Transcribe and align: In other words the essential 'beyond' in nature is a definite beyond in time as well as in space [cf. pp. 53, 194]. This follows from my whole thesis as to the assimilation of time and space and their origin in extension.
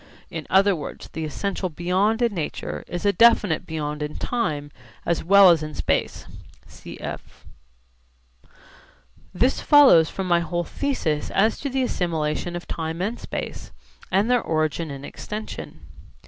In 0.31 0.47
other 0.49 0.75
words 0.75 1.09
the 1.13 1.25
essential 1.25 1.69
'beyond' 1.69 2.23
in 2.23 2.33
nature 2.33 2.83
is 2.87 3.05
a 3.05 3.13
definite 3.13 3.67
beyond 3.67 4.01
in 4.01 4.15
time 4.15 4.71
as 5.05 5.23
well 5.23 5.51
as 5.51 5.61
in 5.61 5.75
space 5.75 6.25
[cf. 6.67 6.97
pp. 6.97 7.19
53, 8.49 8.51
194]. 8.51 8.57
This 9.31 9.61
follows 9.61 10.09
from 10.09 10.27
my 10.27 10.39
whole 10.39 10.63
thesis 10.63 11.29
as 11.29 11.59
to 11.59 11.69
the 11.69 11.83
assimilation 11.83 12.55
of 12.55 12.65
time 12.65 12.99
and 12.99 13.19
space 13.19 13.71
and 14.09 14.27
their 14.27 14.41
origin 14.41 14.89
in 14.89 15.05
extension. 15.05 15.81